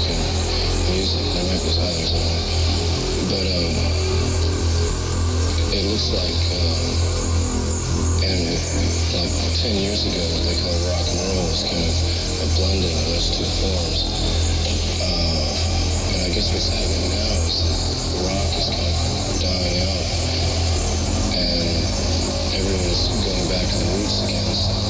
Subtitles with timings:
[0.00, 0.40] On it.
[5.90, 6.80] Looks like, uh,
[8.24, 8.40] and
[9.12, 11.92] like 10 years ago, what they called rock and roll was kind of
[12.40, 14.00] a blending of those two forms.
[15.02, 15.44] Uh,
[16.14, 17.60] and I guess what's happening now is
[18.22, 18.96] rock is kind of
[19.44, 20.06] dying out,
[21.36, 21.84] and
[23.26, 24.89] going back to the roots again.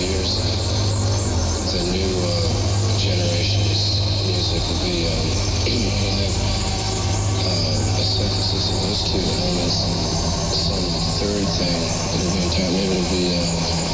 [0.00, 0.36] Years,
[1.72, 2.44] the new uh,
[2.98, 5.24] generation's music will be um,
[5.64, 5.90] will
[6.20, 6.36] have
[7.44, 9.96] uh, a synthesis of those two elements and
[10.52, 10.86] some
[11.16, 11.80] third thing.
[12.12, 12.70] It'll be entire.
[12.72, 13.24] Maybe it'll be.
[13.36, 13.86] Uh,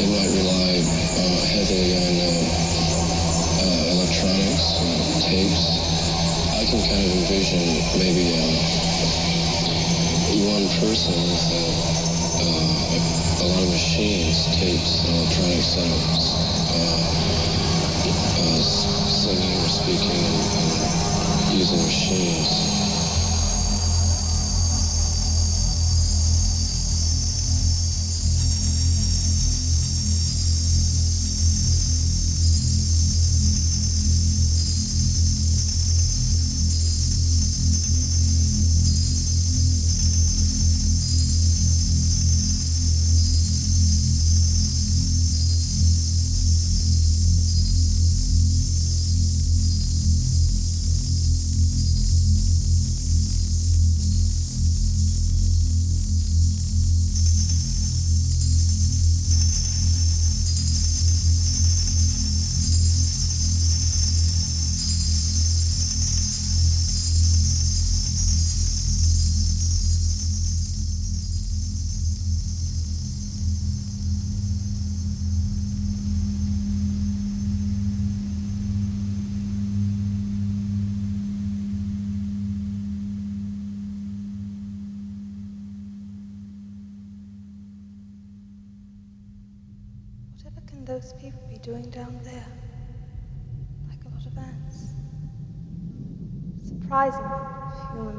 [0.00, 2.40] it might rely uh, heavily on uh,
[3.60, 5.64] uh, electronics, uh, tapes.
[6.56, 7.62] I can kind of envision
[8.00, 8.54] maybe um,
[10.50, 11.89] one person with uh,
[13.40, 16.34] a lot of machines, tapes, and electronic setups,
[16.74, 17.00] uh,
[18.42, 18.62] uh,
[19.08, 22.69] singing or speaking and, and using machines.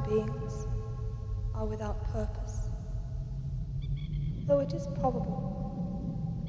[0.07, 0.65] Beings
[1.53, 2.69] are without purpose.
[4.47, 5.51] Though it is probable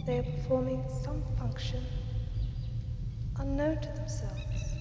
[0.06, 1.86] they are performing some function
[3.38, 4.74] unknown to themselves.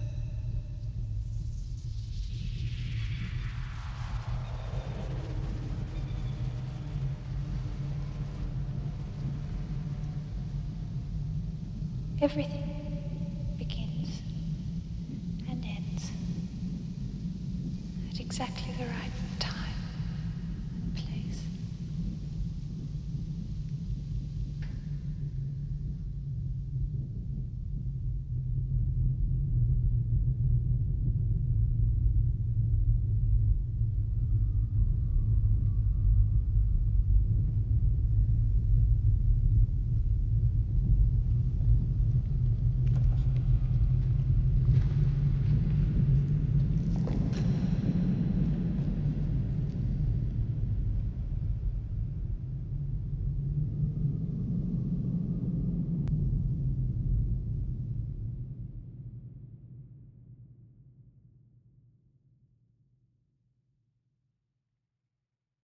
[12.21, 12.80] Everything
[18.31, 19.11] exactly the right